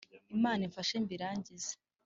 [0.35, 1.73] imana imfashe mbirangize